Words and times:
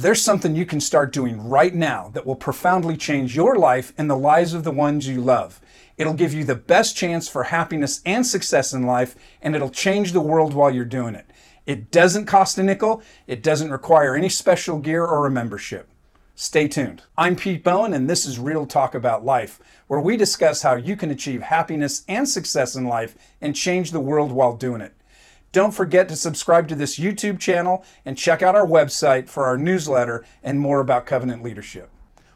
There's 0.00 0.22
something 0.22 0.56
you 0.56 0.64
can 0.64 0.80
start 0.80 1.12
doing 1.12 1.46
right 1.46 1.74
now 1.74 2.08
that 2.14 2.24
will 2.24 2.34
profoundly 2.34 2.96
change 2.96 3.36
your 3.36 3.56
life 3.56 3.92
and 3.98 4.08
the 4.08 4.16
lives 4.16 4.54
of 4.54 4.64
the 4.64 4.70
ones 4.70 5.06
you 5.06 5.20
love. 5.20 5.60
It'll 5.98 6.14
give 6.14 6.32
you 6.32 6.42
the 6.42 6.54
best 6.54 6.96
chance 6.96 7.28
for 7.28 7.42
happiness 7.42 8.00
and 8.06 8.26
success 8.26 8.72
in 8.72 8.86
life, 8.86 9.14
and 9.42 9.54
it'll 9.54 9.68
change 9.68 10.12
the 10.12 10.22
world 10.22 10.54
while 10.54 10.70
you're 10.70 10.86
doing 10.86 11.14
it. 11.14 11.26
It 11.66 11.90
doesn't 11.90 12.24
cost 12.24 12.56
a 12.56 12.62
nickel, 12.62 13.02
it 13.26 13.42
doesn't 13.42 13.70
require 13.70 14.16
any 14.16 14.30
special 14.30 14.78
gear 14.78 15.04
or 15.04 15.26
a 15.26 15.30
membership. 15.30 15.86
Stay 16.34 16.66
tuned. 16.66 17.02
I'm 17.18 17.36
Pete 17.36 17.62
Bowen, 17.62 17.92
and 17.92 18.08
this 18.08 18.24
is 18.24 18.38
Real 18.38 18.64
Talk 18.64 18.94
About 18.94 19.26
Life, 19.26 19.60
where 19.86 20.00
we 20.00 20.16
discuss 20.16 20.62
how 20.62 20.76
you 20.76 20.96
can 20.96 21.10
achieve 21.10 21.42
happiness 21.42 22.04
and 22.08 22.26
success 22.26 22.74
in 22.74 22.86
life 22.86 23.18
and 23.42 23.54
change 23.54 23.90
the 23.90 24.00
world 24.00 24.32
while 24.32 24.56
doing 24.56 24.80
it. 24.80 24.94
Don't 25.52 25.74
forget 25.74 26.08
to 26.08 26.16
subscribe 26.16 26.68
to 26.68 26.74
this 26.74 26.98
YouTube 26.98 27.40
channel 27.40 27.84
and 28.04 28.16
check 28.16 28.40
out 28.42 28.54
our 28.54 28.66
website 28.66 29.28
for 29.28 29.46
our 29.46 29.58
newsletter 29.58 30.24
and 30.42 30.60
more 30.60 30.80
about 30.80 31.06
covenant 31.06 31.42
leadership. 31.42 31.90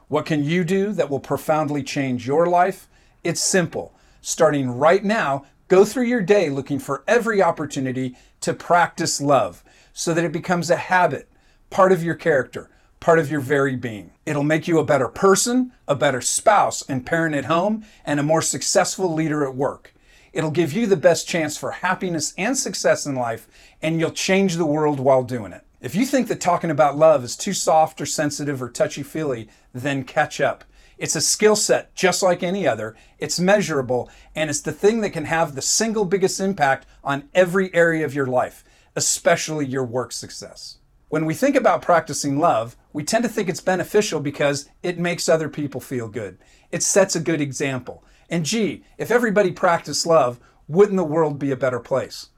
What 0.09 0.27
can 0.27 0.43
you 0.43 0.65
do 0.65 0.93
that 0.93 1.09
will 1.09 1.21
profoundly 1.21 1.83
change 1.83 2.27
your 2.27 2.47
life? 2.47 2.89
It's 3.23 3.43
simple. 3.43 3.95
Starting 4.21 4.71
right 4.71 5.05
now, 5.05 5.47
go 5.69 5.85
through 5.85 6.05
your 6.05 6.23
day 6.23 6.51
looking 6.51 6.79
for 6.79 7.05
every 7.07 7.43
opportunity 7.43 8.17
to 8.41 8.53
practice 8.53 9.21
love 9.21 9.63
so 9.93 10.13
that 10.13 10.25
it 10.25 10.33
becomes 10.33 10.69
a 10.69 10.77
habit, 10.77 11.29
part 11.71 11.93
of 11.93 12.03
your 12.03 12.17
character 12.17 12.69
part 13.05 13.19
of 13.19 13.31
your 13.31 13.41
very 13.41 13.77
being. 13.77 14.11
It'll 14.25 14.43
make 14.43 14.67
you 14.67 14.79
a 14.79 14.85
better 14.85 15.09
person, 15.09 15.73
a 15.87 15.95
better 15.95 16.23
spouse 16.23 16.83
and 16.89 17.05
parent 17.05 17.35
at 17.35 17.45
home, 17.45 17.85
and 18.03 18.19
a 18.19 18.23
more 18.23 18.41
successful 18.41 19.13
leader 19.13 19.45
at 19.45 19.55
work. 19.55 19.94
It'll 20.35 20.51
give 20.51 20.73
you 20.73 20.89
the 20.89 20.97
best 20.97 21.29
chance 21.29 21.57
for 21.57 21.71
happiness 21.71 22.35
and 22.37 22.59
success 22.59 23.07
in 23.07 23.15
life, 23.15 23.47
and 23.81 24.01
you'll 24.01 24.11
change 24.11 24.57
the 24.57 24.67
world 24.67 24.99
while 24.99 25.23
doing 25.23 25.53
it. 25.53 25.65
If 25.81 25.95
you 25.95 26.05
think 26.05 26.27
that 26.27 26.41
talking 26.41 26.73
about 26.73 26.99
love 26.99 27.23
is 27.23 27.37
too 27.37 27.53
soft 27.53 28.01
or 28.01 28.07
sensitive 28.07 28.61
or 28.61 28.69
touchy 28.69 29.05
feely, 29.05 29.49
then 29.73 30.03
catch 30.03 30.41
up. 30.41 30.65
It's 30.99 31.15
a 31.15 31.21
skill 31.21 31.55
set 31.55 31.95
just 31.95 32.21
like 32.21 32.43
any 32.43 32.67
other. 32.67 32.97
It's 33.21 33.39
measurable, 33.39 34.11
and 34.35 34.51
it's 34.51 34.61
the 34.61 34.73
thing 34.73 35.03
that 35.03 35.11
can 35.11 35.27
have 35.27 35.55
the 35.55 35.63
single 35.63 36.05
biggest 36.05 36.41
impact 36.41 36.85
on 37.05 37.29
every 37.33 37.73
area 37.73 38.05
of 38.05 38.15
your 38.15 38.27
life, 38.27 38.65
especially 38.97 39.67
your 39.67 39.85
work 39.85 40.11
success. 40.11 40.79
When 41.11 41.27
we 41.27 41.35
think 41.35 41.55
about 41.55 41.81
practicing 41.81 42.41
love, 42.41 42.77
we 42.93 43.05
tend 43.05 43.23
to 43.23 43.31
think 43.31 43.49
it's 43.49 43.61
beneficial 43.61 44.19
because 44.19 44.69
it 44.83 44.99
makes 44.99 45.29
other 45.29 45.49
people 45.49 45.81
feel 45.81 46.09
good. 46.09 46.39
It 46.73 46.83
sets 46.83 47.15
a 47.15 47.21
good 47.21 47.41
example. 47.41 48.03
And 48.29 48.45
gee, 48.45 48.85
if 48.99 49.11
everybody 49.11 49.53
practiced 49.53 50.07
love, 50.07 50.41
wouldn't 50.69 50.97
the 50.97 51.05
world 51.05 51.39
be 51.39 51.51
a 51.51 51.57
better 51.57 51.81
place? 51.81 52.31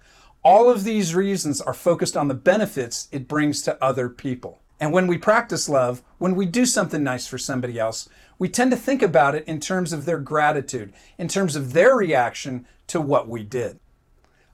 All 0.43 0.71
of 0.71 0.85
these 0.85 1.15
reasons 1.15 1.61
are 1.61 1.75
focused 1.75 2.17
on 2.17 2.29
the 2.29 2.35
benefits 2.35 3.09
it 3.11 3.29
brings 3.29 3.63
to 3.63 3.83
other 3.83 4.09
people. 4.09 4.61
And 4.79 4.93
when 4.93 5.07
we 5.07 5.19
practice 5.19 5.69
love, 5.69 6.03
when 6.19 6.35
we 6.35 6.47
do 6.47 6.67
something 6.67 7.03
nice 7.03 7.27
for 7.27 7.39
somebody 7.39 7.79
else, 7.79 8.09
we 8.39 8.49
tend 8.49 8.71
to 8.71 8.77
think 8.77 9.03
about 9.03 9.35
it 9.35 9.47
in 9.49 9.59
terms 9.61 9.93
of 9.93 10.05
their 10.05 10.19
gratitude, 10.19 10.93
in 11.19 11.29
terms 11.29 11.57
of 11.57 11.73
their 11.73 11.97
reaction 11.97 12.67
to 12.89 13.01
what 13.01 13.29
we 13.29 13.43
did. 13.43 13.81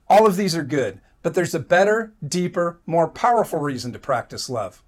All 0.08 0.26
of 0.26 0.36
these 0.36 0.54
are 0.54 0.62
good, 0.62 1.00
but 1.22 1.34
there's 1.34 1.54
a 1.54 1.60
better, 1.60 2.12
deeper, 2.26 2.80
more 2.86 3.08
powerful 3.08 3.58
reason 3.58 3.92
to 3.92 3.98
practice 3.98 4.48
love. 4.48 4.82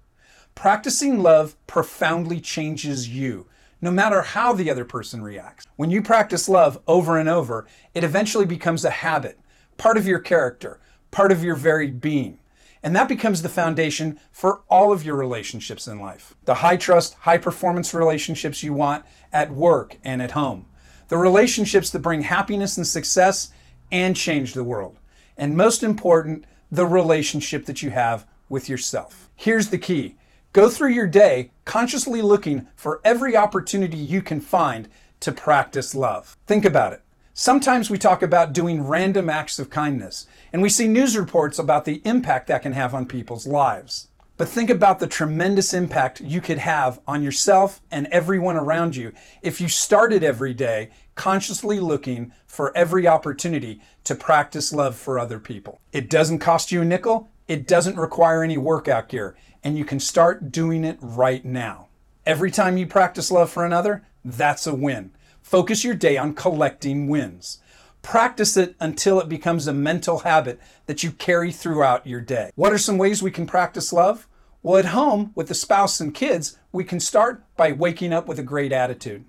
Practicing 0.53 1.21
love 1.21 1.55
profoundly 1.67 2.39
changes 2.39 3.09
you, 3.09 3.45
no 3.85 3.91
matter 3.91 4.23
how 4.23 4.51
the 4.51 4.69
other 4.71 4.83
person 4.83 5.21
reacts. 5.21 5.67
When 5.75 5.91
you 5.91 6.01
practice 6.01 6.49
love 6.49 6.81
over 6.87 7.19
and 7.19 7.29
over, 7.29 7.67
it 7.93 8.03
eventually 8.03 8.45
becomes 8.45 8.83
a 8.83 8.89
habit, 8.89 9.39
part 9.77 9.95
of 9.95 10.07
your 10.07 10.17
character, 10.17 10.79
part 11.11 11.31
of 11.31 11.43
your 11.43 11.55
very 11.55 11.91
being. 11.91 12.39
And 12.81 12.95
that 12.95 13.07
becomes 13.07 13.43
the 13.43 13.49
foundation 13.49 14.19
for 14.31 14.63
all 14.69 14.91
of 14.91 15.05
your 15.05 15.15
relationships 15.15 15.87
in 15.87 15.99
life. 15.99 16.35
The 16.45 16.55
high 16.55 16.77
trust, 16.77 17.13
high 17.13 17.37
performance 17.37 17.93
relationships 17.93 18.63
you 18.63 18.73
want 18.73 19.05
at 19.31 19.51
work 19.51 19.97
and 20.03 20.19
at 20.19 20.31
home. 20.31 20.65
The 21.09 21.17
relationships 21.17 21.91
that 21.91 21.99
bring 21.99 22.23
happiness 22.23 22.77
and 22.77 22.87
success 22.87 23.51
and 23.91 24.15
change 24.15 24.53
the 24.53 24.63
world 24.63 24.97
and 25.37 25.55
most 25.55 25.83
important, 25.83 26.45
the 26.71 26.87
relationship 26.87 27.65
that 27.65 27.83
you 27.83 27.91
have 27.91 28.25
with 28.49 28.67
yourself. 28.67 29.29
Here's 29.35 29.69
the 29.69 29.77
key 29.77 30.15
go 30.55 30.69
through 30.69 30.91
your 30.91 31.05
day 31.05 31.51
consciously 31.65 32.21
looking 32.21 32.65
for 32.77 33.01
every 33.03 33.35
opportunity 33.35 33.97
you 33.97 34.21
can 34.21 34.39
find 34.39 34.87
to 35.19 35.29
practice 35.29 35.93
love. 35.93 36.37
Think 36.47 36.63
about 36.63 36.93
it. 36.93 37.01
Sometimes 37.33 37.89
we 37.89 37.97
talk 37.97 38.23
about 38.23 38.53
doing 38.53 38.87
random 38.87 39.29
acts 39.29 39.59
of 39.59 39.69
kindness, 39.69 40.27
and 40.53 40.61
we 40.61 40.69
see 40.69 40.87
news 40.87 41.17
reports 41.17 41.59
about 41.59 41.83
the 41.83 42.01
impact 42.05 42.47
that 42.47 42.61
can 42.61 42.71
have 42.71 42.95
on 42.95 43.05
people's 43.05 43.45
lives. 43.45 44.07
But 44.37 44.47
think 44.47 44.69
about 44.69 44.99
the 44.99 45.07
tremendous 45.07 45.73
impact 45.73 46.21
you 46.21 46.39
could 46.39 46.59
have 46.59 47.01
on 47.05 47.21
yourself 47.21 47.81
and 47.91 48.07
everyone 48.07 48.55
around 48.55 48.95
you 48.95 49.11
if 49.41 49.59
you 49.59 49.67
started 49.67 50.23
every 50.23 50.53
day 50.53 50.89
consciously 51.15 51.81
looking 51.81 52.31
for 52.47 52.75
every 52.77 53.09
opportunity 53.09 53.81
to 54.05 54.15
practice 54.15 54.71
love 54.71 54.95
for 54.95 55.19
other 55.19 55.39
people. 55.39 55.81
It 55.91 56.09
doesn't 56.09 56.39
cost 56.39 56.71
you 56.71 56.81
a 56.81 56.85
nickel, 56.85 57.29
it 57.47 57.67
doesn't 57.67 57.97
require 57.97 58.43
any 58.43 58.57
workout 58.57 59.09
gear, 59.09 59.35
and 59.63 59.77
you 59.77 59.85
can 59.85 59.99
start 59.99 60.51
doing 60.51 60.83
it 60.83 60.97
right 61.01 61.45
now. 61.45 61.89
Every 62.25 62.49
time 62.49 62.77
you 62.77 62.87
practice 62.87 63.29
love 63.29 63.51
for 63.51 63.65
another, 63.65 64.05
that's 64.23 64.65
a 64.65 64.73
win. 64.73 65.11
Focus 65.41 65.83
your 65.83 65.93
day 65.93 66.17
on 66.17 66.33
collecting 66.33 67.07
wins. 67.07 67.59
Practice 68.01 68.57
it 68.57 68.75
until 68.79 69.19
it 69.19 69.29
becomes 69.29 69.67
a 69.67 69.73
mental 69.73 70.19
habit 70.19 70.59
that 70.87 71.03
you 71.03 71.11
carry 71.11 71.51
throughout 71.51 72.07
your 72.07 72.21
day. 72.21 72.51
What 72.55 72.73
are 72.73 72.77
some 72.77 72.97
ways 72.97 73.21
we 73.21 73.31
can 73.31 73.45
practice 73.45 73.93
love? 73.93 74.27
Well, 74.63 74.77
at 74.77 74.85
home 74.85 75.31
with 75.35 75.47
the 75.47 75.53
spouse 75.53 75.99
and 75.99 76.13
kids, 76.13 76.57
we 76.71 76.83
can 76.83 76.99
start 76.99 77.43
by 77.55 77.71
waking 77.71 78.13
up 78.13 78.27
with 78.27 78.39
a 78.39 78.43
great 78.43 78.71
attitude. 78.71 79.25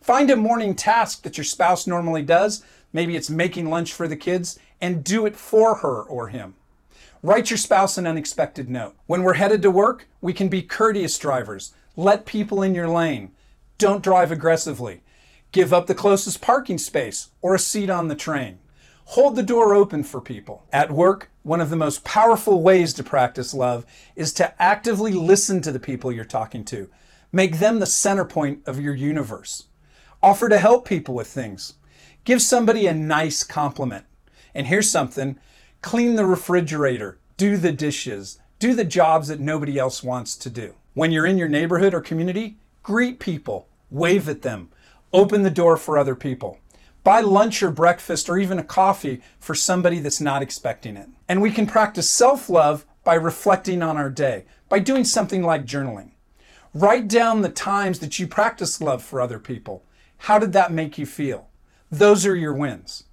Find 0.00 0.30
a 0.30 0.36
morning 0.36 0.74
task 0.74 1.22
that 1.22 1.36
your 1.36 1.44
spouse 1.44 1.86
normally 1.86 2.22
does. 2.22 2.64
Maybe 2.92 3.14
it's 3.14 3.30
making 3.30 3.70
lunch 3.70 3.92
for 3.92 4.08
the 4.08 4.16
kids, 4.16 4.58
and 4.80 5.04
do 5.04 5.26
it 5.26 5.36
for 5.36 5.76
her 5.76 6.02
or 6.02 6.28
him. 6.28 6.54
Write 7.24 7.50
your 7.50 7.56
spouse 7.56 7.98
an 7.98 8.06
unexpected 8.06 8.68
note. 8.68 8.96
When 9.06 9.22
we're 9.22 9.34
headed 9.34 9.62
to 9.62 9.70
work, 9.70 10.08
we 10.20 10.32
can 10.32 10.48
be 10.48 10.60
courteous 10.60 11.16
drivers. 11.18 11.72
Let 11.94 12.26
people 12.26 12.64
in 12.64 12.74
your 12.74 12.88
lane. 12.88 13.30
Don't 13.78 14.02
drive 14.02 14.32
aggressively. 14.32 15.04
Give 15.52 15.72
up 15.72 15.86
the 15.86 15.94
closest 15.94 16.40
parking 16.40 16.78
space 16.78 17.28
or 17.40 17.54
a 17.54 17.60
seat 17.60 17.90
on 17.90 18.08
the 18.08 18.16
train. 18.16 18.58
Hold 19.04 19.36
the 19.36 19.44
door 19.44 19.72
open 19.72 20.02
for 20.02 20.20
people. 20.20 20.66
At 20.72 20.90
work, 20.90 21.30
one 21.44 21.60
of 21.60 21.70
the 21.70 21.76
most 21.76 22.02
powerful 22.02 22.60
ways 22.60 22.92
to 22.94 23.04
practice 23.04 23.54
love 23.54 23.86
is 24.16 24.32
to 24.34 24.60
actively 24.60 25.12
listen 25.12 25.60
to 25.60 25.70
the 25.70 25.78
people 25.78 26.10
you're 26.10 26.24
talking 26.24 26.64
to. 26.64 26.90
Make 27.30 27.60
them 27.60 27.78
the 27.78 27.86
center 27.86 28.24
point 28.24 28.62
of 28.66 28.80
your 28.80 28.96
universe. 28.96 29.66
Offer 30.24 30.48
to 30.48 30.58
help 30.58 30.88
people 30.88 31.14
with 31.14 31.28
things. 31.28 31.74
Give 32.24 32.42
somebody 32.42 32.88
a 32.88 32.94
nice 32.94 33.44
compliment. 33.44 34.06
And 34.56 34.66
here's 34.66 34.90
something 34.90 35.38
clean 35.82 36.14
the 36.14 36.26
refrigerator, 36.26 37.18
do 37.36 37.56
the 37.56 37.72
dishes, 37.72 38.38
do 38.58 38.74
the 38.74 38.84
jobs 38.84 39.28
that 39.28 39.40
nobody 39.40 39.78
else 39.78 40.02
wants 40.02 40.36
to 40.36 40.48
do. 40.48 40.74
When 40.94 41.12
you're 41.12 41.26
in 41.26 41.38
your 41.38 41.48
neighborhood 41.48 41.94
or 41.94 42.00
community, 42.00 42.56
greet 42.82 43.18
people, 43.18 43.68
wave 43.90 44.28
at 44.28 44.42
them, 44.42 44.70
Open 45.14 45.42
the 45.42 45.50
door 45.50 45.76
for 45.76 45.98
other 45.98 46.14
people. 46.14 46.58
Buy 47.04 47.20
lunch 47.20 47.62
or 47.62 47.70
breakfast 47.70 48.30
or 48.30 48.38
even 48.38 48.58
a 48.58 48.64
coffee 48.64 49.20
for 49.38 49.54
somebody 49.54 49.98
that's 49.98 50.20
not 50.20 50.40
expecting 50.40 50.96
it. 50.96 51.08
And 51.28 51.42
we 51.42 51.50
can 51.50 51.66
practice 51.66 52.10
self 52.10 52.48
love 52.48 52.86
by 53.04 53.14
reflecting 53.14 53.82
on 53.82 53.96
our 53.96 54.08
day, 54.08 54.44
by 54.68 54.78
doing 54.78 55.04
something 55.04 55.42
like 55.42 55.66
journaling. 55.66 56.12
Write 56.72 57.08
down 57.08 57.42
the 57.42 57.50
times 57.50 57.98
that 57.98 58.18
you 58.18 58.26
practice 58.26 58.80
love 58.80 59.02
for 59.02 59.20
other 59.20 59.38
people. 59.38 59.84
How 60.16 60.38
did 60.38 60.54
that 60.54 60.72
make 60.72 60.96
you 60.96 61.04
feel? 61.04 61.48
Those 61.90 62.24
are 62.24 62.36
your 62.36 62.54
wins. 62.54 63.04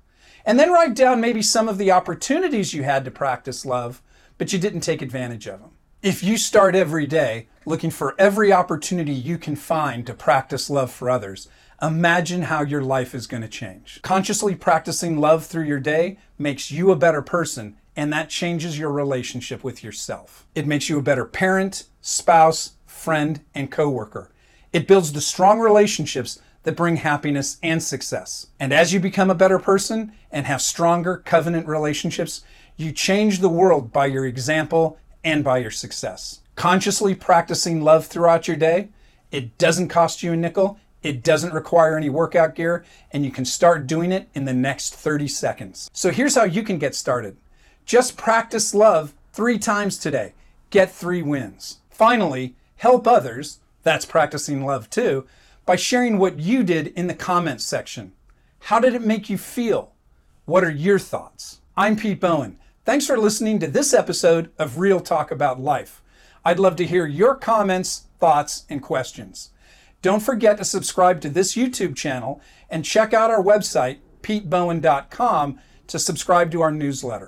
And 0.50 0.60
then 0.60 0.72
write 0.72 0.96
down 0.96 1.22
maybe 1.22 1.44
some 1.44 1.70
of 1.70 1.78
the 1.78 1.92
opportunities 1.92 2.74
you 2.74 2.82
had 2.82 3.06
to 3.06 3.12
practice 3.12 3.68
love, 3.68 4.02
but 4.40 4.52
you 4.52 4.58
didn't 4.58 4.80
take 4.80 5.04
advantage 5.04 5.46
of 5.46 5.60
them. 5.60 5.70
If 6.02 6.24
you 6.24 6.40
start 6.40 6.74
every 6.74 7.06
day 7.06 7.50
looking 7.68 7.92
for 7.92 8.16
every 8.18 8.52
opportunity 8.52 9.14
you 9.14 9.38
can 9.38 9.56
find 9.56 10.08
to 10.08 10.16
practice 10.16 10.68
love 10.68 10.92
for 10.92 11.08
others, 11.08 11.50
imagine 11.84 12.42
how 12.42 12.64
your 12.64 12.82
life 12.82 13.14
is 13.14 13.28
going 13.28 13.44
to 13.44 13.48
change. 13.48 14.02
Consciously 14.02 14.56
practicing 14.56 15.20
love 15.20 15.46
through 15.46 15.66
your 15.66 15.80
day 15.80 16.18
makes 16.40 16.72
you 16.72 16.90
a 16.90 16.96
better 16.96 17.22
person, 17.22 17.78
and 17.96 18.12
that 18.12 18.30
changes 18.30 18.80
your 18.80 18.92
relationship 18.92 19.64
with 19.64 19.84
yourself. 19.84 20.48
It 20.56 20.66
makes 20.66 20.90
you 20.90 20.98
a 20.98 21.04
better 21.04 21.26
parent, 21.26 21.84
spouse, 22.02 22.72
friend, 22.88 23.42
and 23.54 23.70
coworker. 23.70 24.32
It 24.74 24.88
builds 24.88 25.14
the 25.14 25.22
strong 25.22 25.60
relationships 25.60 26.40
that 26.64 26.76
bring 26.76 26.98
happiness 26.98 27.58
and 27.64 27.82
success. 27.82 28.48
And 28.60 28.74
as 28.74 28.94
you 28.94 29.00
become 29.00 29.30
a 29.30 29.36
better 29.36 29.60
person 29.60 30.12
and 30.32 30.46
have 30.46 30.62
stronger 30.62 31.18
covenant 31.18 31.68
relationships, 31.68 32.44
you 32.78 32.92
change 32.92 33.40
the 33.40 33.50
world 33.50 33.92
by 33.92 34.06
your 34.06 34.26
example 34.26 34.98
and 35.24 35.44
by 35.44 35.58
your 35.58 35.72
success. 35.72 36.42
Consciously 36.56 37.16
practicing 37.16 37.82
love 37.82 38.08
throughout 38.08 38.48
your 38.48 38.58
day, 38.58 38.90
it 39.32 39.58
doesn't 39.58 39.90
cost 39.90 40.24
you 40.24 40.34
a 40.34 40.36
nickel 40.36 40.80
it 41.02 41.24
doesn't 41.24 41.54
require 41.54 41.96
any 41.96 42.10
workout 42.10 42.56
gear, 42.56 42.84
and 43.14 43.24
you 43.24 43.32
can 43.32 43.46
start 43.46 43.88
doing 43.88 44.12
it 44.12 44.28
in 44.34 44.44
the 44.44 44.54
next 44.54 44.94
30 44.96 45.30
seconds. 45.30 45.90
So 45.94 46.12
here's 46.12 46.36
how 46.36 46.44
you 46.44 46.62
can 46.62 46.78
get 46.78 46.94
started 46.94 47.38
just 47.86 48.18
practice 48.18 48.76
love 48.76 49.14
three 49.32 49.58
times 49.58 49.98
today. 49.98 50.34
Get 50.72 50.92
three 50.92 51.22
wins. 51.22 51.78
Finally, 51.90 52.54
Help 52.80 53.06
others, 53.08 53.60
that's 53.84 54.06
practicing 54.06 54.66
love 54.66 54.90
too, 54.90 55.28
by 55.70 55.76
sharing 55.76 56.18
what 56.18 56.40
you 56.40 56.64
did 56.64 56.88
in 56.88 57.06
the 57.06 57.14
comments 57.14 57.64
section. 57.64 58.12
How 58.58 58.80
did 58.80 58.96
it 58.96 59.04
make 59.04 59.30
you 59.30 59.38
feel? 59.38 59.92
What 60.46 60.64
are 60.64 60.72
your 60.72 60.98
thoughts? 60.98 61.62
I'm 61.78 61.96
Pete 61.96 62.20
Bowen. 62.20 62.58
Thanks 62.86 63.06
for 63.06 63.20
listening 63.20 63.60
to 63.60 63.68
this 63.68 63.94
episode 63.94 64.50
of 64.58 64.80
Real 64.80 65.00
Talk 65.00 65.30
About 65.30 65.62
Life. 65.62 66.02
I'd 66.44 66.58
love 66.58 66.76
to 66.78 66.88
hear 66.88 67.06
your 67.06 67.36
comments, 67.36 68.08
thoughts, 68.18 68.66
and 68.68 68.82
questions. 68.82 69.52
Don't 70.02 70.24
forget 70.24 70.58
to 70.58 70.66
subscribe 70.66 71.22
to 71.22 71.30
this 71.30 71.54
YouTube 71.54 71.96
channel 71.96 72.42
and 72.68 72.84
check 72.84 73.14
out 73.14 73.30
our 73.30 73.44
website, 73.44 74.00
petebowen.com, 74.24 75.60
to 75.86 76.00
subscribe 76.00 76.50
to 76.50 76.62
our 76.62 76.72
newsletter. 76.72 77.28